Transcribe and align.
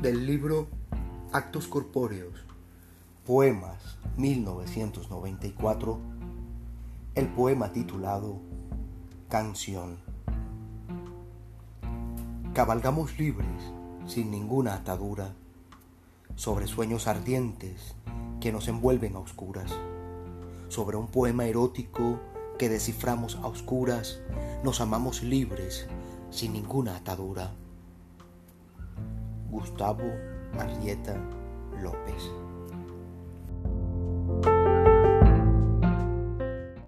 del 0.00 0.24
libro 0.24 0.66
Actos 1.30 1.68
Corpóreos, 1.68 2.32
Poemas 3.26 3.98
1994, 4.16 5.98
el 7.14 7.28
poema 7.28 7.70
titulado 7.72 8.40
Canción. 9.28 9.98
Cabalgamos 12.54 13.18
libres, 13.18 13.62
sin 14.06 14.30
ninguna 14.30 14.72
atadura, 14.72 15.34
sobre 16.34 16.66
sueños 16.66 17.06
ardientes 17.06 17.94
que 18.40 18.52
nos 18.52 18.68
envuelven 18.68 19.16
a 19.16 19.18
oscuras, 19.18 19.70
sobre 20.68 20.96
un 20.96 21.08
poema 21.08 21.44
erótico 21.44 22.18
que 22.58 22.70
desciframos 22.70 23.36
a 23.36 23.46
oscuras, 23.46 24.18
nos 24.64 24.80
amamos 24.80 25.22
libres, 25.22 25.88
sin 26.30 26.54
ninguna 26.54 26.96
atadura. 26.96 27.52
Gustavo 29.50 30.04
Arrieta 30.58 31.16
López. 31.82 32.39